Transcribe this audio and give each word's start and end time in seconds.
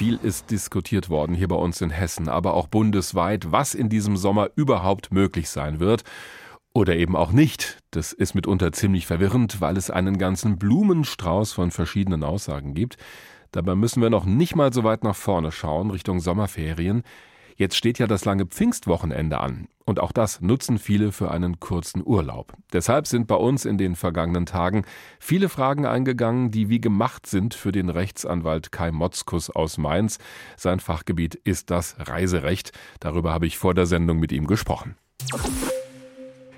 Viel 0.00 0.18
ist 0.22 0.50
diskutiert 0.50 1.10
worden 1.10 1.34
hier 1.34 1.48
bei 1.48 1.56
uns 1.56 1.82
in 1.82 1.90
Hessen, 1.90 2.30
aber 2.30 2.54
auch 2.54 2.68
bundesweit, 2.68 3.52
was 3.52 3.74
in 3.74 3.90
diesem 3.90 4.16
Sommer 4.16 4.48
überhaupt 4.56 5.12
möglich 5.12 5.50
sein 5.50 5.78
wird. 5.78 6.04
Oder 6.72 6.96
eben 6.96 7.14
auch 7.16 7.32
nicht. 7.32 7.82
Das 7.90 8.14
ist 8.14 8.34
mitunter 8.34 8.72
ziemlich 8.72 9.06
verwirrend, 9.06 9.60
weil 9.60 9.76
es 9.76 9.90
einen 9.90 10.16
ganzen 10.16 10.58
Blumenstrauß 10.58 11.52
von 11.52 11.70
verschiedenen 11.70 12.24
Aussagen 12.24 12.72
gibt. 12.72 12.96
Dabei 13.52 13.74
müssen 13.74 14.00
wir 14.00 14.08
noch 14.08 14.24
nicht 14.24 14.56
mal 14.56 14.72
so 14.72 14.84
weit 14.84 15.04
nach 15.04 15.14
vorne 15.14 15.52
schauen, 15.52 15.90
Richtung 15.90 16.20
Sommerferien. 16.20 17.02
Jetzt 17.60 17.76
steht 17.76 17.98
ja 17.98 18.06
das 18.06 18.24
lange 18.24 18.46
Pfingstwochenende 18.46 19.38
an. 19.38 19.68
Und 19.84 20.00
auch 20.00 20.12
das 20.12 20.40
nutzen 20.40 20.78
viele 20.78 21.12
für 21.12 21.30
einen 21.30 21.60
kurzen 21.60 22.02
Urlaub. 22.02 22.54
Deshalb 22.72 23.06
sind 23.06 23.26
bei 23.26 23.34
uns 23.34 23.66
in 23.66 23.76
den 23.76 23.96
vergangenen 23.96 24.46
Tagen 24.46 24.86
viele 25.18 25.50
Fragen 25.50 25.84
eingegangen, 25.84 26.50
die 26.50 26.70
wie 26.70 26.80
gemacht 26.80 27.26
sind 27.26 27.52
für 27.52 27.70
den 27.70 27.90
Rechtsanwalt 27.90 28.72
Kai 28.72 28.92
Motzkus 28.92 29.50
aus 29.50 29.76
Mainz. 29.76 30.16
Sein 30.56 30.80
Fachgebiet 30.80 31.34
ist 31.34 31.68
das 31.68 31.96
Reiserecht. 31.98 32.72
Darüber 32.98 33.30
habe 33.34 33.46
ich 33.46 33.58
vor 33.58 33.74
der 33.74 33.84
Sendung 33.84 34.20
mit 34.20 34.32
ihm 34.32 34.46
gesprochen. 34.46 34.96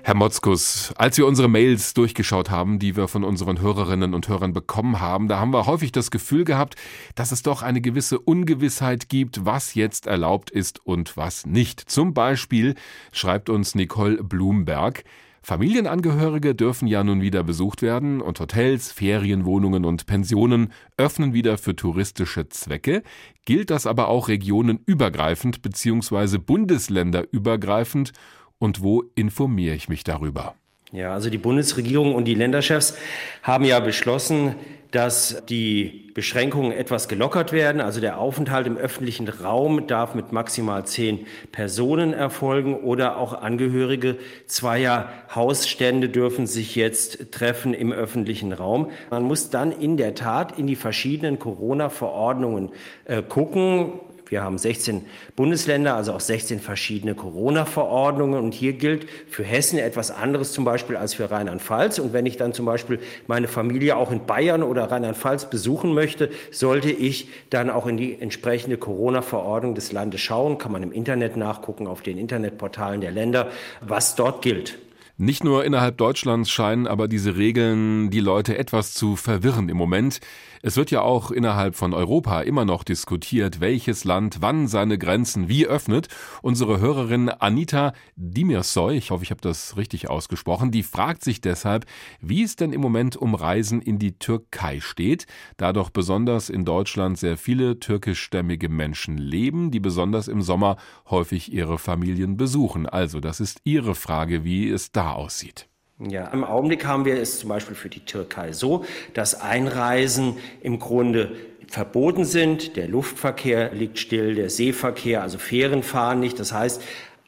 Herr 0.05 0.15
Motzkus, 0.15 0.91
als 0.97 1.17
wir 1.17 1.25
unsere 1.25 1.47
Mails 1.47 1.93
durchgeschaut 1.93 2.49
haben, 2.49 2.77
die 2.77 2.97
wir 2.97 3.07
von 3.07 3.23
unseren 3.23 3.61
Hörerinnen 3.61 4.13
und 4.13 4.27
Hörern 4.27 4.51
bekommen 4.51 4.99
haben, 4.99 5.29
da 5.29 5.39
haben 5.39 5.53
wir 5.53 5.65
häufig 5.65 5.93
das 5.93 6.11
Gefühl 6.11 6.43
gehabt, 6.43 6.75
dass 7.15 7.31
es 7.31 7.41
doch 7.41 7.61
eine 7.61 7.79
gewisse 7.79 8.19
Ungewissheit 8.19 9.07
gibt, 9.07 9.45
was 9.45 9.75
jetzt 9.75 10.05
erlaubt 10.05 10.51
ist 10.51 10.85
und 10.85 11.15
was 11.15 11.45
nicht. 11.45 11.79
Zum 11.79 12.13
Beispiel 12.13 12.75
schreibt 13.13 13.49
uns 13.49 13.75
Nicole 13.75 14.21
Blumberg, 14.21 15.05
Familienangehörige 15.45 16.55
dürfen 16.55 16.87
ja 16.87 17.03
nun 17.03 17.21
wieder 17.21 17.43
besucht 17.43 17.81
werden 17.81 18.21
und 18.21 18.39
Hotels, 18.39 18.93
Ferienwohnungen 18.93 19.83
und 19.83 20.05
Pensionen 20.05 20.71
öffnen 20.95 21.33
wieder 21.33 21.57
für 21.57 21.75
touristische 21.75 22.47
Zwecke. 22.47 23.03
Gilt 23.43 23.69
das 23.69 23.85
aber 23.85 24.07
auch 24.07 24.29
regionenübergreifend 24.29 25.61
bzw. 25.61 26.37
bundesländerübergreifend 26.37 28.13
und 28.59 28.81
wo 28.81 29.03
informiere 29.15 29.75
ich 29.75 29.89
mich 29.89 30.03
darüber? 30.03 30.55
Ja, 30.91 31.11
also 31.11 31.29
die 31.29 31.39
Bundesregierung 31.39 32.13
und 32.13 32.25
die 32.25 32.35
Länderchefs 32.35 32.95
haben 33.41 33.65
ja 33.65 33.79
beschlossen, 33.79 34.55
dass 34.93 35.43
die 35.49 36.11
Beschränkungen 36.13 36.71
etwas 36.71 37.07
gelockert 37.07 37.51
werden. 37.51 37.81
Also 37.81 37.99
der 37.99 38.19
Aufenthalt 38.19 38.67
im 38.67 38.77
öffentlichen 38.77 39.27
Raum 39.27 39.87
darf 39.87 40.13
mit 40.13 40.31
maximal 40.31 40.85
zehn 40.85 41.25
Personen 41.51 42.13
erfolgen 42.13 42.75
oder 42.75 43.17
auch 43.17 43.33
Angehörige 43.33 44.19
zweier 44.45 45.09
Hausstände 45.33 46.09
dürfen 46.09 46.45
sich 46.45 46.75
jetzt 46.75 47.31
treffen 47.31 47.73
im 47.73 47.91
öffentlichen 47.91 48.53
Raum. 48.53 48.91
Man 49.09 49.23
muss 49.23 49.49
dann 49.49 49.71
in 49.71 49.97
der 49.97 50.13
Tat 50.13 50.59
in 50.59 50.67
die 50.67 50.75
verschiedenen 50.75 51.39
Corona-Verordnungen 51.39 52.69
äh, 53.05 53.23
gucken. 53.23 53.93
Wir 54.25 54.43
haben 54.43 54.57
16 54.57 55.05
Bundesländer, 55.35 55.95
also 55.95 56.13
auch 56.13 56.19
16 56.19 56.59
verschiedene 56.59 57.15
Corona-Verordnungen. 57.15 58.39
Und 58.39 58.53
hier 58.53 58.73
gilt 58.73 59.07
für 59.27 59.43
Hessen 59.43 59.79
etwas 59.79 60.11
anderes 60.11 60.53
zum 60.53 60.65
Beispiel 60.65 60.95
als 60.95 61.13
für 61.13 61.29
Rheinland-Pfalz. 61.29 61.99
Und 61.99 62.13
wenn 62.13 62.25
ich 62.25 62.37
dann 62.37 62.53
zum 62.53 62.65
Beispiel 62.65 62.99
meine 63.27 63.47
Familie 63.47 63.97
auch 63.97 64.11
in 64.11 64.25
Bayern 64.25 64.63
oder 64.63 64.91
Rheinland-Pfalz 64.91 65.49
besuchen 65.49 65.93
möchte, 65.93 66.29
sollte 66.51 66.91
ich 66.91 67.29
dann 67.49 67.69
auch 67.69 67.87
in 67.87 67.97
die 67.97 68.19
entsprechende 68.19 68.77
Corona-Verordnung 68.77 69.75
des 69.75 69.91
Landes 69.91 70.21
schauen. 70.21 70.57
Kann 70.57 70.71
man 70.71 70.83
im 70.83 70.91
Internet 70.91 71.37
nachgucken, 71.37 71.87
auf 71.87 72.01
den 72.01 72.17
Internetportalen 72.17 73.01
der 73.01 73.11
Länder, 73.11 73.49
was 73.81 74.15
dort 74.15 74.41
gilt. 74.41 74.77
Nicht 75.17 75.43
nur 75.43 75.63
innerhalb 75.63 75.99
Deutschlands 75.99 76.49
scheinen 76.49 76.87
aber 76.87 77.07
diese 77.07 77.37
Regeln 77.37 78.09
die 78.09 78.19
Leute 78.19 78.57
etwas 78.57 78.95
zu 78.95 79.15
verwirren 79.15 79.69
im 79.69 79.77
Moment. 79.77 80.19
Es 80.63 80.75
wird 80.75 80.89
ja 80.89 81.01
auch 81.01 81.29
innerhalb 81.29 81.75
von 81.75 81.93
Europa 81.93 82.41
immer 82.41 82.65
noch 82.65 82.83
diskutiert, 82.83 83.59
welches 83.59 84.05
Land 84.05 84.37
wann 84.39 84.67
seine 84.67 84.97
Grenzen 84.97 85.49
wie 85.49 85.67
öffnet. 85.67 86.07
Unsere 86.41 86.79
Hörerin 86.79 87.29
Anita 87.29 87.93
Dimirsoy, 88.15 88.97
ich 88.97 89.11
hoffe, 89.11 89.23
ich 89.23 89.29
habe 89.29 89.41
das 89.41 89.77
richtig 89.77 90.09
ausgesprochen, 90.09 90.71
die 90.71 90.81
fragt 90.81 91.23
sich 91.23 91.41
deshalb, 91.41 91.85
wie 92.19 92.41
es 92.41 92.55
denn 92.55 92.73
im 92.73 92.81
Moment 92.81 93.15
um 93.15 93.35
Reisen 93.35 93.83
in 93.83 93.99
die 93.99 94.17
Türkei 94.17 94.79
steht, 94.79 95.27
da 95.57 95.73
doch 95.73 95.91
besonders 95.91 96.49
in 96.49 96.65
Deutschland 96.65 97.19
sehr 97.19 97.37
viele 97.37 97.79
türkischstämmige 97.79 98.67
Menschen 98.67 99.19
leben, 99.19 99.69
die 99.69 99.79
besonders 99.79 100.27
im 100.27 100.41
Sommer 100.41 100.77
häufig 101.07 101.53
ihre 101.53 101.77
Familien 101.77 102.35
besuchen. 102.35 102.87
Also, 102.87 103.19
das 103.19 103.39
ist 103.39 103.59
Ihre 103.63 103.93
Frage, 103.93 104.43
wie 104.43 104.69
es 104.69 104.91
da 104.91 105.02
aussieht. 105.11 105.67
Ja, 105.99 106.27
im 106.27 106.43
Augenblick 106.43 106.85
haben 106.85 107.05
wir 107.05 107.19
es 107.19 107.39
zum 107.39 107.49
Beispiel 107.49 107.75
für 107.75 107.89
die 107.89 108.03
Türkei 108.03 108.51
so, 108.51 108.83
dass 109.13 109.39
Einreisen 109.39 110.37
im 110.61 110.79
Grunde 110.79 111.35
verboten 111.67 112.25
sind. 112.25 112.75
Der 112.75 112.87
Luftverkehr 112.87 113.73
liegt 113.73 113.99
still, 113.99 114.35
der 114.35 114.49
Seeverkehr, 114.49 115.21
also 115.21 115.37
Fähren 115.37 115.83
fahren 115.83 116.19
nicht. 116.19 116.39
Das 116.39 116.51
heißt, 116.51 116.81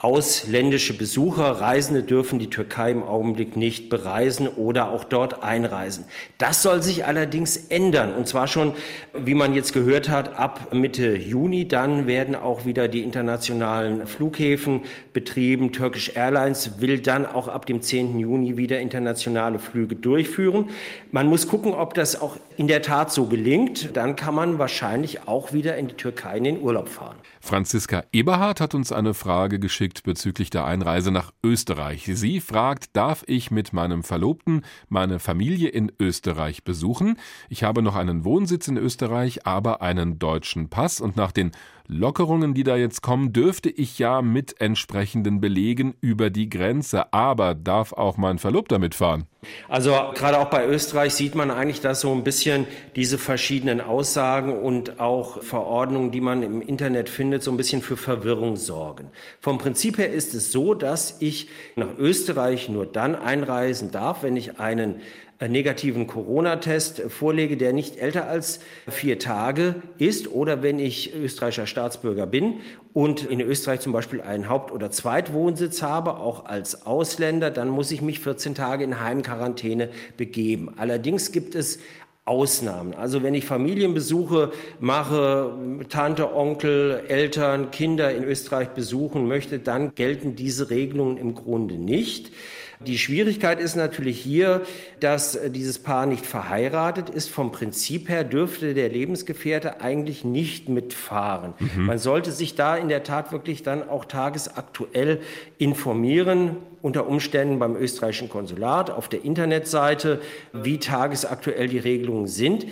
Ausländische 0.05 0.95
Besucher, 0.95 1.45
Reisende 1.45 2.03
dürfen 2.03 2.37
die 2.37 2.51
Türkei 2.51 2.91
im 2.91 3.01
Augenblick 3.01 3.57
nicht 3.57 3.89
bereisen 3.89 4.47
oder 4.47 4.91
auch 4.91 5.03
dort 5.03 5.41
einreisen. 5.41 6.05
Das 6.37 6.61
soll 6.61 6.83
sich 6.83 7.05
allerdings 7.05 7.57
ändern. 7.57 8.13
Und 8.13 8.27
zwar 8.27 8.45
schon, 8.45 8.73
wie 9.15 9.33
man 9.33 9.55
jetzt 9.55 9.73
gehört 9.73 10.07
hat, 10.07 10.37
ab 10.37 10.75
Mitte 10.75 11.15
Juni. 11.15 11.67
Dann 11.67 12.05
werden 12.05 12.35
auch 12.35 12.65
wieder 12.65 12.87
die 12.87 13.01
internationalen 13.01 14.05
Flughäfen 14.05 14.81
betrieben. 15.11 15.71
Turkish 15.71 16.11
Airlines 16.15 16.79
will 16.79 16.99
dann 16.99 17.25
auch 17.25 17.47
ab 17.47 17.65
dem 17.65 17.81
10. 17.81 18.19
Juni 18.19 18.57
wieder 18.57 18.79
internationale 18.81 19.57
Flüge 19.57 19.95
durchführen. 19.95 20.69
Man 21.11 21.25
muss 21.25 21.47
gucken, 21.47 21.73
ob 21.73 21.95
das 21.95 22.21
auch 22.21 22.37
in 22.57 22.67
der 22.67 22.83
Tat 22.83 23.11
so 23.11 23.25
gelingt. 23.25 23.97
Dann 23.97 24.15
kann 24.15 24.35
man 24.35 24.59
wahrscheinlich 24.59 25.27
auch 25.27 25.51
wieder 25.51 25.77
in 25.77 25.87
die 25.87 25.95
Türkei 25.95 26.37
in 26.37 26.43
den 26.43 26.61
Urlaub 26.61 26.89
fahren. 26.89 27.15
Franziska 27.41 28.03
Eberhardt 28.11 28.61
hat 28.61 28.75
uns 28.75 28.91
eine 28.91 29.15
Frage 29.15 29.59
geschickt 29.59 29.94
bezüglich 30.03 30.49
der 30.49 30.65
Einreise 30.65 31.11
nach 31.11 31.31
Österreich. 31.43 32.09
Sie 32.13 32.39
fragt, 32.41 32.95
darf 32.95 33.23
ich 33.27 33.51
mit 33.51 33.73
meinem 33.73 34.03
Verlobten 34.03 34.63
meine 34.89 35.19
Familie 35.19 35.69
in 35.69 35.91
Österreich 35.99 36.63
besuchen? 36.63 37.17
Ich 37.49 37.63
habe 37.63 37.81
noch 37.81 37.95
einen 37.95 38.25
Wohnsitz 38.25 38.67
in 38.67 38.77
Österreich, 38.77 39.45
aber 39.45 39.81
einen 39.81 40.19
deutschen 40.19 40.69
Pass 40.69 41.01
und 41.01 41.15
nach 41.15 41.31
den 41.31 41.51
Lockerungen, 41.87 42.53
die 42.53 42.63
da 42.63 42.75
jetzt 42.75 43.01
kommen, 43.01 43.33
dürfte 43.33 43.69
ich 43.69 43.99
ja 43.99 44.21
mit 44.21 44.59
entsprechenden 44.59 45.39
Belegen 45.39 45.95
über 46.01 46.29
die 46.29 46.49
Grenze. 46.49 47.13
Aber 47.13 47.55
darf 47.55 47.93
auch 47.93 48.17
mein 48.17 48.39
Verlobter 48.39 48.79
mitfahren? 48.79 49.25
Also 49.69 49.91
gerade 50.15 50.39
auch 50.39 50.49
bei 50.49 50.65
Österreich 50.65 51.13
sieht 51.13 51.35
man 51.35 51.51
eigentlich, 51.51 51.81
dass 51.81 52.01
so 52.01 52.11
ein 52.11 52.23
bisschen 52.23 52.65
diese 52.95 53.17
verschiedenen 53.17 53.81
Aussagen 53.81 54.57
und 54.57 54.99
auch 54.99 55.43
Verordnungen, 55.43 56.11
die 56.11 56.21
man 56.21 56.41
im 56.41 56.61
Internet 56.61 57.09
findet, 57.09 57.43
so 57.43 57.51
ein 57.51 57.57
bisschen 57.57 57.81
für 57.81 57.97
Verwirrung 57.97 58.55
sorgen. 58.55 59.09
Vom 59.39 59.59
Prinzip 59.59 59.97
her 59.97 60.11
ist 60.11 60.33
es 60.33 60.51
so, 60.51 60.73
dass 60.73 61.17
ich 61.19 61.49
nach 61.75 61.95
Österreich 61.97 62.69
nur 62.69 62.85
dann 62.85 63.15
einreisen 63.15 63.91
darf, 63.91 64.23
wenn 64.23 64.35
ich 64.35 64.59
einen 64.59 65.01
negativen 65.41 66.07
Corona-Test 66.07 67.03
vorlege, 67.09 67.57
der 67.57 67.73
nicht 67.73 67.97
älter 67.97 68.27
als 68.27 68.59
vier 68.87 69.19
Tage 69.19 69.75
ist 69.97 70.31
oder 70.31 70.63
wenn 70.63 70.79
ich 70.79 71.13
österreichischer 71.13 71.67
Staatsbürger 71.67 72.25
bin 72.25 72.61
und 72.93 73.25
in 73.25 73.41
Österreich 73.41 73.81
zum 73.81 73.91
Beispiel 73.91 74.21
einen 74.21 74.47
Haupt- 74.47 74.71
oder 74.71 74.91
Zweitwohnsitz 74.91 75.81
habe, 75.81 76.17
auch 76.17 76.45
als 76.45 76.85
Ausländer, 76.85 77.51
dann 77.51 77.67
muss 77.67 77.91
ich 77.91 78.01
mich 78.01 78.21
14 78.21 78.55
Tage 78.55 78.85
in 78.85 79.01
Heimquarantäne 79.01 79.89
begeben. 80.15 80.73
Allerdings 80.77 81.31
gibt 81.31 81.55
es 81.55 81.79
Ausnahmen. 82.25 82.95
Also 82.95 83.21
wenn 83.21 83.35
ich 83.35 83.45
Familienbesuche 83.45 84.51
mache, 84.79 85.53
Tante, 85.89 86.33
Onkel, 86.33 87.03
Eltern, 87.07 87.69
Kinder 87.69 88.11
in 88.15 88.23
Österreich 88.23 88.69
besuchen 88.69 89.27
möchte, 89.27 89.59
dann 89.59 89.93
gelten 89.93 90.35
diese 90.35 90.71
Regelungen 90.71 91.17
im 91.17 91.35
Grunde 91.35 91.75
nicht. 91.75 92.31
Die 92.79 92.97
Schwierigkeit 92.97 93.59
ist 93.59 93.75
natürlich 93.75 94.19
hier, 94.19 94.61
dass 94.99 95.39
dieses 95.47 95.79
Paar 95.79 96.05
nicht 96.05 96.25
verheiratet 96.25 97.09
ist. 97.09 97.29
Vom 97.29 97.51
Prinzip 97.51 98.09
her 98.09 98.23
dürfte 98.23 98.73
der 98.73 98.89
Lebensgefährte 98.89 99.81
eigentlich 99.81 100.25
nicht 100.25 100.67
mitfahren. 100.67 101.53
Mhm. 101.59 101.85
Man 101.85 101.99
sollte 101.99 102.31
sich 102.31 102.55
da 102.55 102.75
in 102.75 102.89
der 102.89 103.03
Tat 103.03 103.31
wirklich 103.31 103.63
dann 103.63 103.87
auch 103.87 104.05
tagesaktuell 104.05 105.21
informieren, 105.57 106.57
unter 106.81 107.07
Umständen 107.07 107.59
beim 107.59 107.75
österreichischen 107.75 108.29
Konsulat, 108.29 108.91
auf 108.91 109.09
der 109.09 109.23
Internetseite, 109.23 110.21
wie 110.53 110.77
tagesaktuell 110.77 111.67
die 111.67 111.79
Regelungen 111.79 112.27
sind. 112.27 112.67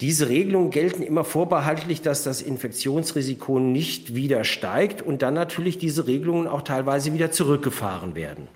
Diese 0.00 0.28
Regelungen 0.28 0.70
gelten 0.70 1.04
immer 1.04 1.22
vorbehaltlich, 1.22 2.02
dass 2.02 2.24
das 2.24 2.42
Infektionsrisiko 2.42 3.60
nicht 3.60 4.16
wieder 4.16 4.42
steigt 4.42 5.00
und 5.00 5.22
dann 5.22 5.34
natürlich 5.34 5.78
diese 5.78 6.08
Regelungen 6.08 6.48
auch 6.48 6.62
teilweise 6.62 7.14
wieder 7.14 7.30
zurückgefahren 7.30 8.16
werden. 8.16 8.48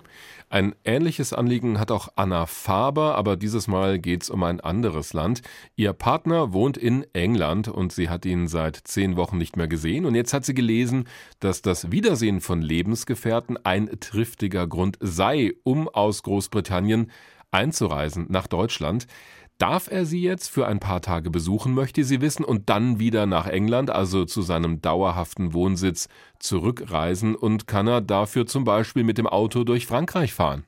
Ein 0.49 0.75
ähnliches 0.85 1.33
Anliegen 1.33 1.77
hat 1.77 1.91
auch 1.91 2.07
Anna 2.15 2.45
Faber, 2.45 3.15
aber 3.15 3.35
dieses 3.35 3.67
Mal 3.67 3.99
geht 3.99 4.23
es 4.23 4.29
um 4.29 4.43
ein 4.43 4.61
anderes 4.61 5.11
Land. 5.11 5.41
Ihr 5.75 5.91
Partner 5.91 6.53
wohnt 6.53 6.77
in 6.77 7.05
England 7.13 7.67
und 7.67 7.91
sie 7.91 8.09
hat 8.09 8.25
ihn 8.25 8.47
seit 8.47 8.77
zehn 8.77 9.17
Wochen 9.17 9.37
nicht 9.37 9.57
mehr 9.57 9.67
gesehen. 9.67 10.05
Und 10.05 10.15
jetzt 10.15 10.33
hat 10.33 10.45
sie 10.45 10.53
gelesen, 10.53 11.03
dass 11.41 11.61
das 11.61 11.91
Wiedersehen 11.91 12.39
von 12.39 12.61
Lebensgefährten 12.61 13.57
ein 13.65 13.89
triftiger 13.99 14.67
Grund 14.67 14.97
sei, 15.01 15.51
um 15.63 15.89
aus 15.89 16.23
Großbritannien 16.23 17.11
einzureisen 17.51 18.27
nach 18.29 18.47
Deutschland. 18.47 19.05
Darf 19.57 19.89
er 19.89 20.05
sie 20.05 20.21
jetzt 20.21 20.51
für 20.51 20.67
ein 20.67 20.79
paar 20.79 21.01
Tage 21.01 21.31
besuchen, 21.31 21.73
möchte 21.73 22.03
sie 22.03 22.21
wissen, 22.21 22.45
und 22.45 22.69
dann 22.69 22.99
wieder 22.99 23.25
nach 23.25 23.47
England, 23.47 23.89
also 23.89 24.23
zu 24.23 24.43
seinem 24.43 24.81
dauerhaften 24.81 25.53
Wohnsitz, 25.53 26.09
zurückreisen 26.37 27.33
und 27.33 27.65
kann 27.65 27.87
er 27.87 28.01
dafür 28.01 28.45
zum 28.45 28.65
Beispiel 28.65 29.03
mit 29.03 29.17
dem 29.17 29.25
Auto 29.25 29.63
durch 29.63 29.87
Frankreich 29.87 30.33
fahren? 30.33 30.65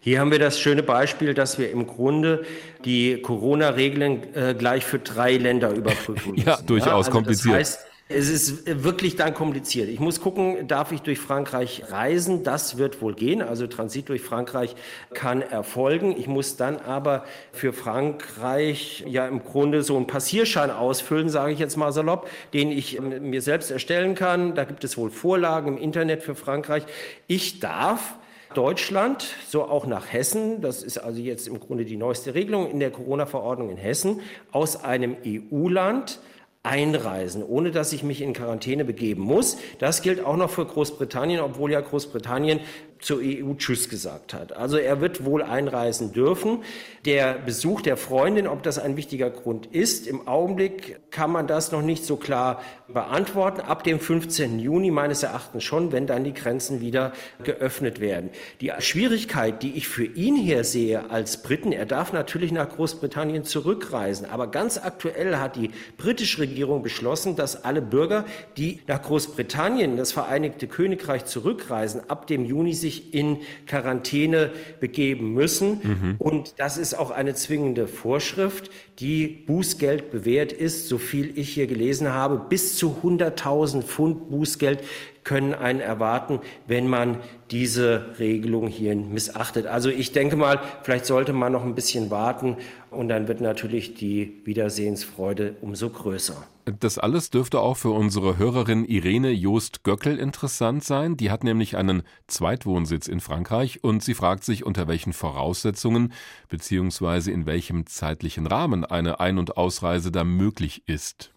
Hier 0.00 0.18
haben 0.18 0.30
wir 0.30 0.38
das 0.38 0.58
schöne 0.58 0.82
Beispiel, 0.82 1.34
dass 1.34 1.58
wir 1.58 1.70
im 1.70 1.86
Grunde 1.86 2.44
die 2.86 3.20
Corona-Regeln 3.20 4.34
äh, 4.34 4.54
gleich 4.58 4.84
für 4.84 4.98
drei 4.98 5.36
Länder 5.36 5.70
überprüfen 5.74 6.32
müssen. 6.32 6.46
ja, 6.46 6.56
durchaus 6.62 6.86
ja? 6.86 6.96
Also 6.96 7.10
kompliziert. 7.10 7.54
Das 7.54 7.58
heißt, 7.58 7.91
es 8.14 8.28
ist 8.28 8.84
wirklich 8.84 9.16
dann 9.16 9.34
kompliziert. 9.34 9.88
Ich 9.88 10.00
muss 10.00 10.20
gucken, 10.20 10.68
darf 10.68 10.92
ich 10.92 11.00
durch 11.00 11.18
Frankreich 11.18 11.84
reisen? 11.90 12.42
Das 12.42 12.78
wird 12.78 13.00
wohl 13.00 13.14
gehen. 13.14 13.42
Also 13.42 13.66
Transit 13.66 14.08
durch 14.08 14.22
Frankreich 14.22 14.74
kann 15.14 15.42
erfolgen. 15.42 16.14
Ich 16.16 16.26
muss 16.26 16.56
dann 16.56 16.76
aber 16.76 17.24
für 17.52 17.72
Frankreich 17.72 19.04
ja 19.06 19.26
im 19.26 19.42
Grunde 19.42 19.82
so 19.82 19.96
einen 19.96 20.06
Passierschein 20.06 20.70
ausfüllen, 20.70 21.28
sage 21.28 21.52
ich 21.52 21.58
jetzt 21.58 21.76
mal 21.76 21.92
salopp, 21.92 22.28
den 22.52 22.70
ich 22.70 22.98
ähm, 22.98 23.30
mir 23.30 23.42
selbst 23.42 23.70
erstellen 23.70 24.14
kann. 24.14 24.54
Da 24.54 24.64
gibt 24.64 24.84
es 24.84 24.96
wohl 24.96 25.10
Vorlagen 25.10 25.76
im 25.76 25.78
Internet 25.78 26.22
für 26.22 26.34
Frankreich. 26.34 26.84
Ich 27.26 27.60
darf 27.60 28.16
Deutschland, 28.54 29.34
so 29.48 29.64
auch 29.64 29.86
nach 29.86 30.12
Hessen, 30.12 30.60
das 30.60 30.82
ist 30.82 30.98
also 30.98 31.20
jetzt 31.20 31.48
im 31.48 31.58
Grunde 31.58 31.84
die 31.84 31.96
neueste 31.96 32.34
Regelung 32.34 32.70
in 32.70 32.80
der 32.80 32.90
Corona-Verordnung 32.90 33.70
in 33.70 33.76
Hessen, 33.78 34.20
aus 34.50 34.84
einem 34.84 35.16
EU-Land 35.26 36.20
einreisen, 36.64 37.42
ohne 37.42 37.72
dass 37.72 37.92
ich 37.92 38.04
mich 38.04 38.22
in 38.22 38.34
Quarantäne 38.34 38.84
begeben 38.84 39.22
muss. 39.22 39.56
Das 39.78 40.00
gilt 40.00 40.24
auch 40.24 40.36
noch 40.36 40.50
für 40.50 40.64
Großbritannien, 40.64 41.40
obwohl 41.40 41.72
ja 41.72 41.80
Großbritannien 41.80 42.60
zur 43.02 43.20
EU 43.20 43.54
Tschüss 43.54 43.88
gesagt 43.88 44.32
hat. 44.32 44.56
Also 44.56 44.76
er 44.76 45.00
wird 45.00 45.24
wohl 45.24 45.42
einreisen 45.42 46.12
dürfen. 46.12 46.62
Der 47.04 47.34
Besuch 47.34 47.82
der 47.82 47.96
Freundin, 47.96 48.46
ob 48.46 48.62
das 48.62 48.78
ein 48.78 48.96
wichtiger 48.96 49.28
Grund 49.28 49.66
ist, 49.66 50.06
im 50.06 50.28
Augenblick 50.28 51.00
kann 51.10 51.32
man 51.32 51.48
das 51.48 51.72
noch 51.72 51.82
nicht 51.82 52.04
so 52.04 52.16
klar 52.16 52.62
beantworten. 52.86 53.60
Ab 53.60 53.82
dem 53.82 53.98
15. 53.98 54.60
Juni 54.60 54.92
meines 54.92 55.24
Erachtens 55.24 55.64
schon, 55.64 55.90
wenn 55.90 56.06
dann 56.06 56.22
die 56.22 56.32
Grenzen 56.32 56.80
wieder 56.80 57.12
geöffnet 57.42 58.00
werden. 58.00 58.30
Die 58.60 58.72
Schwierigkeit, 58.78 59.62
die 59.62 59.72
ich 59.72 59.88
für 59.88 60.04
ihn 60.04 60.36
hier 60.36 60.62
sehe 60.62 61.10
als 61.10 61.42
Briten, 61.42 61.72
er 61.72 61.86
darf 61.86 62.12
natürlich 62.12 62.52
nach 62.52 62.68
Großbritannien 62.68 63.44
zurückreisen, 63.44 64.26
aber 64.30 64.46
ganz 64.46 64.78
aktuell 64.78 65.38
hat 65.38 65.56
die 65.56 65.70
britische 65.96 66.42
Regierung 66.42 66.82
beschlossen, 66.82 67.34
dass 67.34 67.64
alle 67.64 67.82
Bürger, 67.82 68.24
die 68.56 68.80
nach 68.86 69.02
Großbritannien, 69.02 69.96
das 69.96 70.12
Vereinigte 70.12 70.68
Königreich 70.68 71.24
zurückreisen, 71.24 72.02
ab 72.08 72.28
dem 72.28 72.44
Juni 72.44 72.74
sich 72.74 72.91
sich 72.92 73.14
in 73.14 73.38
Quarantäne 73.66 74.50
begeben 74.80 75.32
müssen. 75.32 75.80
Mhm. 75.82 76.14
Und 76.18 76.54
das 76.58 76.76
ist 76.76 76.94
auch 76.94 77.10
eine 77.10 77.34
zwingende 77.34 77.86
Vorschrift, 77.86 78.70
die 78.98 79.26
Bußgeld 79.26 80.10
bewährt 80.10 80.52
ist, 80.52 80.88
so 80.88 80.98
viel 80.98 81.38
ich 81.38 81.50
hier 81.50 81.66
gelesen 81.66 82.12
habe. 82.12 82.40
Bis 82.48 82.76
zu 82.76 82.96
100.000 83.02 83.82
Pfund 83.82 84.30
Bußgeld 84.30 84.80
können 85.24 85.54
einen 85.54 85.80
erwarten, 85.80 86.40
wenn 86.66 86.88
man 86.88 87.18
diese 87.50 88.14
Regelung 88.18 88.66
hier 88.68 88.96
missachtet. 88.96 89.66
Also 89.66 89.90
ich 89.90 90.12
denke 90.12 90.36
mal, 90.36 90.60
vielleicht 90.82 91.06
sollte 91.06 91.32
man 91.32 91.52
noch 91.52 91.64
ein 91.64 91.74
bisschen 91.74 92.10
warten 92.10 92.56
und 92.90 93.08
dann 93.08 93.28
wird 93.28 93.40
natürlich 93.40 93.94
die 93.94 94.40
Wiedersehensfreude 94.44 95.56
umso 95.60 95.90
größer. 95.90 96.36
Das 96.78 96.96
alles 96.98 97.30
dürfte 97.30 97.58
auch 97.58 97.76
für 97.76 97.90
unsere 97.90 98.38
Hörerin 98.38 98.84
Irene 98.84 99.30
Joost-Göckel 99.30 100.18
interessant 100.18 100.84
sein. 100.84 101.16
Die 101.16 101.30
hat 101.30 101.42
nämlich 101.42 101.76
einen 101.76 102.04
Zweitwohnsitz 102.28 103.08
in 103.08 103.20
Frankreich 103.20 103.82
und 103.82 104.02
sie 104.02 104.14
fragt 104.14 104.44
sich, 104.44 104.64
unter 104.64 104.86
welchen 104.86 105.12
Voraussetzungen 105.12 106.12
bzw. 106.50 107.32
in 107.32 107.46
welchem 107.46 107.86
zeitlichen 107.86 108.46
Rahmen 108.46 108.84
eine 108.84 109.18
Ein- 109.18 109.38
und 109.38 109.56
Ausreise 109.56 110.12
da 110.12 110.22
möglich 110.22 110.84
ist. 110.86 111.32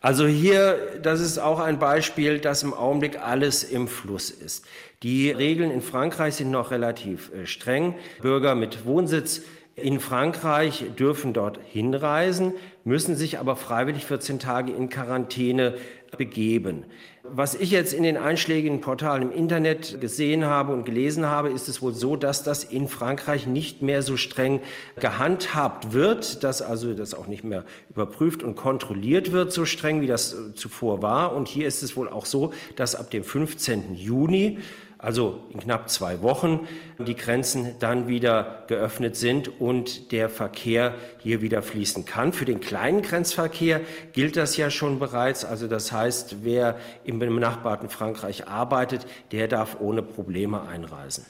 Also 0.00 0.26
hier, 0.26 1.00
das 1.02 1.20
ist 1.20 1.38
auch 1.38 1.58
ein 1.58 1.78
Beispiel, 1.78 2.38
dass 2.38 2.62
im 2.62 2.72
Augenblick 2.72 3.20
alles 3.20 3.64
im 3.64 3.88
Fluss 3.88 4.30
ist. 4.30 4.64
Die 5.02 5.30
Regeln 5.30 5.70
in 5.70 5.82
Frankreich 5.82 6.36
sind 6.36 6.50
noch 6.50 6.70
relativ 6.70 7.32
äh, 7.32 7.46
streng. 7.46 7.94
Bürger 8.20 8.54
mit 8.54 8.84
Wohnsitz 8.84 9.42
in 9.74 10.00
Frankreich 10.00 10.84
dürfen 10.98 11.32
dort 11.32 11.60
hinreisen, 11.64 12.54
müssen 12.84 13.14
sich 13.14 13.38
aber 13.38 13.54
freiwillig 13.54 14.06
14 14.06 14.38
Tage 14.38 14.72
in 14.72 14.88
Quarantäne 14.88 15.74
begeben. 16.16 16.84
Was 17.30 17.54
ich 17.54 17.70
jetzt 17.70 17.92
in 17.92 18.02
den 18.02 18.16
einschlägigen 18.16 18.80
Portalen 18.80 19.22
im 19.22 19.32
Internet 19.32 20.00
gesehen 20.00 20.44
habe 20.44 20.72
und 20.72 20.84
gelesen 20.84 21.26
habe, 21.26 21.50
ist 21.50 21.68
es 21.68 21.82
wohl 21.82 21.94
so, 21.94 22.16
dass 22.16 22.42
das 22.42 22.64
in 22.64 22.88
Frankreich 22.88 23.46
nicht 23.46 23.82
mehr 23.82 24.02
so 24.02 24.16
streng 24.16 24.60
gehandhabt 25.00 25.92
wird, 25.92 26.42
dass 26.44 26.62
also 26.62 26.94
das 26.94 27.14
auch 27.14 27.26
nicht 27.26 27.44
mehr 27.44 27.64
überprüft 27.90 28.42
und 28.42 28.56
kontrolliert 28.56 29.32
wird, 29.32 29.52
so 29.52 29.64
streng 29.64 30.00
wie 30.00 30.06
das 30.06 30.36
zuvor 30.54 31.02
war. 31.02 31.34
Und 31.34 31.48
hier 31.48 31.66
ist 31.66 31.82
es 31.82 31.96
wohl 31.96 32.08
auch 32.08 32.26
so, 32.26 32.52
dass 32.76 32.94
ab 32.94 33.10
dem 33.10 33.24
15. 33.24 33.94
Juni 33.94 34.58
also 34.98 35.44
in 35.50 35.60
knapp 35.60 35.88
zwei 35.88 36.22
Wochen, 36.22 36.66
die 36.98 37.14
Grenzen 37.14 37.76
dann 37.78 38.08
wieder 38.08 38.64
geöffnet 38.66 39.14
sind 39.14 39.60
und 39.60 40.10
der 40.10 40.28
Verkehr 40.28 40.94
hier 41.18 41.40
wieder 41.40 41.62
fließen 41.62 42.04
kann. 42.04 42.32
Für 42.32 42.44
den 42.44 42.58
kleinen 42.58 43.02
Grenzverkehr 43.02 43.80
gilt 44.12 44.36
das 44.36 44.56
ja 44.56 44.70
schon 44.70 44.98
bereits. 44.98 45.44
Also 45.44 45.68
das 45.68 45.92
heißt, 45.92 46.38
wer 46.42 46.76
im 47.04 47.20
benachbarten 47.20 47.88
Frankreich 47.88 48.48
arbeitet, 48.48 49.06
der 49.30 49.46
darf 49.46 49.76
ohne 49.80 50.02
Probleme 50.02 50.62
einreisen. 50.62 51.24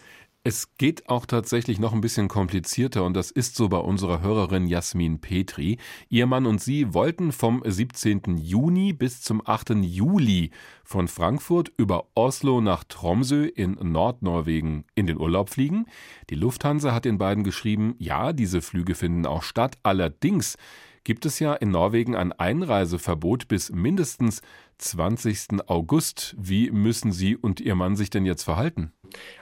Es 0.49 0.75
geht 0.79 1.11
auch 1.11 1.27
tatsächlich 1.27 1.79
noch 1.79 1.93
ein 1.93 2.01
bisschen 2.01 2.27
komplizierter 2.27 3.05
und 3.05 3.13
das 3.13 3.31
ist 3.31 3.55
so 3.55 3.69
bei 3.69 3.77
unserer 3.77 4.23
Hörerin 4.23 4.67
Jasmin 4.67 5.21
Petri. 5.21 5.77
Ihr 6.09 6.25
Mann 6.25 6.47
und 6.47 6.59
sie 6.59 6.95
wollten 6.95 7.33
vom 7.33 7.63
17. 7.63 8.39
Juni 8.39 8.95
bis 8.95 9.21
zum 9.21 9.43
8. 9.45 9.75
Juli 9.83 10.51
von 10.85 11.07
Frankfurt 11.07 11.71
über 11.77 12.07
Oslo 12.15 12.63
nach 12.63 12.85
Tromsø 12.85 13.45
in 13.45 13.73
Nordnorwegen 13.73 14.87
in 14.95 15.07
den 15.07 15.21
Urlaub 15.21 15.51
fliegen. 15.51 15.85
Die 16.31 16.35
Lufthansa 16.35 16.95
hat 16.95 17.05
den 17.05 17.19
beiden 17.19 17.45
geschrieben, 17.45 17.95
ja, 17.99 18.33
diese 18.33 18.63
Flüge 18.63 18.95
finden 18.95 19.27
auch 19.27 19.43
statt. 19.43 19.77
Allerdings 19.83 20.57
gibt 21.05 21.27
es 21.27 21.41
ja 21.41 21.53
in 21.55 21.71
Norwegen 21.73 22.17
ein 22.17 22.33
Einreiseverbot 22.33 23.49
bis 23.49 23.71
mindestens 23.71 24.41
20. 24.79 25.67
August. 25.67 26.35
Wie 26.39 26.71
müssen 26.71 27.13
Sie 27.13 27.37
und 27.37 27.61
Ihr 27.61 27.75
Mann 27.75 27.97
sich 27.97 28.11
denn 28.11 28.25
jetzt 28.25 28.45
verhalten? 28.45 28.93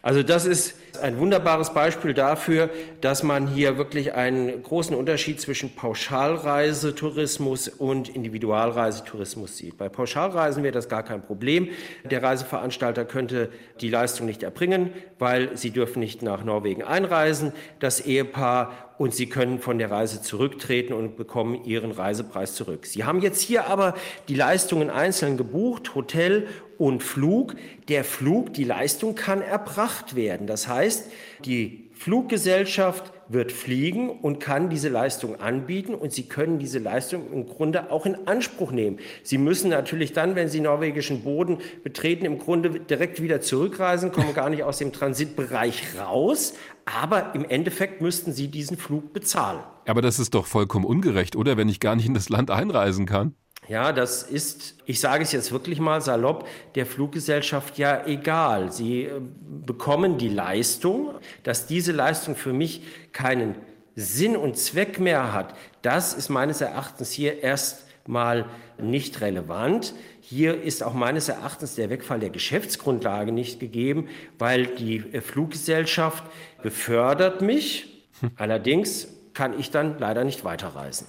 Also 0.03 0.23
das 0.23 0.47
ist 0.47 0.75
ein 1.03 1.19
wunderbares 1.19 1.75
Beispiel 1.75 2.15
dafür, 2.15 2.71
dass 3.00 3.23
man 3.23 3.49
hier 3.49 3.77
wirklich 3.79 4.15
einen 4.15 4.62
großen 4.62 4.97
Unterschied 4.97 5.41
zwischen 5.41 5.75
Pauschalreisetourismus 5.75 7.69
und 7.69 8.09
Individualreisetourismus 8.09 9.56
sieht. 9.56 9.77
Bei 9.77 9.88
Pauschalreisen 9.88 10.62
wäre 10.62 10.73
das 10.73 10.88
gar 10.88 11.03
kein 11.03 11.23
Problem. 11.23 11.69
Der 12.05 12.23
Reiseveranstalter 12.23 13.05
könnte 13.05 13.50
die 13.81 13.90
Leistung 13.90 14.26
nicht 14.26 14.43
erbringen, 14.43 14.93
weil 15.19 15.57
sie 15.57 15.71
dürfen 15.71 16.00
nicht 16.00 16.23
nach 16.23 16.45
Norwegen 16.45 16.83
einreisen. 16.83 17.52
Das 17.81 18.00
Ehepaar 18.00 18.87
und 18.99 19.14
Sie 19.14 19.26
können 19.28 19.59
von 19.59 19.78
der 19.78 19.90
Reise 19.90 20.23
zurücktreten 20.23 20.93
und 20.93 21.16
bekommen 21.16 21.64
Ihren 21.64 21.90
Reisepreis 21.90 22.55
zurück. 22.55 22.87
Sie 22.87 23.05
haben 23.05 23.21
jetzt 23.21 23.40
hier 23.40 23.66
aber 23.66 23.95
die 24.28 24.35
Leistungen 24.35 24.90
einzeln 24.90 25.25
gebucht, 25.37 25.95
Hotel 25.95 26.47
und 26.78 27.02
Flug. 27.02 27.56
Der 27.88 28.04
Flug, 28.04 28.52
die 28.54 28.64
Leistung 28.64 29.14
kann 29.14 29.42
erbracht 29.42 30.14
werden. 30.14 30.47
Das 30.47 30.68
heißt, 30.68 31.11
die 31.45 31.90
Fluggesellschaft 31.92 33.12
wird 33.28 33.52
fliegen 33.52 34.11
und 34.11 34.38
kann 34.38 34.68
diese 34.68 34.88
Leistung 34.88 35.40
anbieten 35.40 35.95
und 35.95 36.12
Sie 36.12 36.25
können 36.25 36.59
diese 36.59 36.78
Leistung 36.78 37.33
im 37.33 37.47
Grunde 37.47 37.90
auch 37.90 38.06
in 38.06 38.28
Anspruch 38.28 38.71
nehmen. 38.71 38.99
Sie 39.23 39.38
müssen 39.38 39.71
natürlich 39.71 40.12
dann, 40.12 40.37
wenn 40.37 40.49
Sie 40.49 40.61
norwegischen 40.61 41.23
Boden 41.23 41.59
betreten, 41.83 42.25
im 42.25 42.38
Grunde 42.38 42.80
direkt 42.80 43.23
wieder 43.23 43.40
zurückreisen, 43.40 44.12
kommen 44.12 44.35
gar 44.35 44.50
nicht 44.50 44.62
aus 44.62 44.78
dem 44.78 44.92
Transitbereich 44.92 45.99
raus, 45.99 46.54
aber 46.85 47.35
im 47.35 47.45
Endeffekt 47.45 48.00
müssten 48.00 48.33
Sie 48.33 48.49
diesen 48.49 48.76
Flug 48.76 49.12
bezahlen. 49.12 49.61
Aber 49.87 50.02
das 50.02 50.18
ist 50.18 50.35
doch 50.35 50.47
vollkommen 50.47 50.85
ungerecht, 50.85 51.35
oder? 51.35 51.56
Wenn 51.56 51.68
ich 51.68 51.80
gar 51.80 51.97
nicht 51.97 52.06
in 52.06 52.14
das 52.14 52.28
Land 52.28 52.50
einreisen 52.50 53.06
kann. 53.06 53.35
Ja, 53.68 53.92
das 53.92 54.22
ist, 54.22 54.76
ich 54.86 55.00
sage 55.00 55.25
es 55.25 55.32
jetzt 55.32 55.50
wirklich 55.50 55.80
mal 55.80 56.00
salopp, 56.00 56.46
der 56.76 56.86
Fluggesellschaft 56.86 57.78
ja 57.78 58.06
egal. 58.06 58.70
Sie 58.70 59.04
äh, 59.04 59.20
bekommen 59.66 60.18
die 60.18 60.28
Leistung, 60.28 61.14
dass 61.42 61.66
diese 61.66 61.90
Leistung 61.90 62.36
für 62.36 62.52
mich 62.52 62.82
keinen 63.12 63.56
Sinn 63.96 64.36
und 64.36 64.56
Zweck 64.56 65.00
mehr 65.00 65.32
hat. 65.32 65.54
Das 65.82 66.14
ist 66.14 66.28
meines 66.28 66.60
Erachtens 66.60 67.10
hier 67.10 67.42
erstmal 67.42 68.46
nicht 68.78 69.20
relevant. 69.20 69.94
Hier 70.20 70.62
ist 70.62 70.84
auch 70.84 70.94
meines 70.94 71.28
Erachtens 71.28 71.75
der 71.75 71.90
Wegfall 71.90 72.20
der 72.20 72.30
Geschäftsgrundlage 72.30 73.32
nicht 73.32 73.58
gegeben, 73.58 74.08
weil 74.38 74.66
die 74.66 74.98
äh, 75.12 75.20
Fluggesellschaft 75.20 76.22
befördert 76.62 77.40
mich. 77.42 78.06
Allerdings 78.36 79.08
kann 79.34 79.58
ich 79.58 79.70
dann 79.72 79.98
leider 79.98 80.22
nicht 80.22 80.44
weiterreisen. 80.44 81.08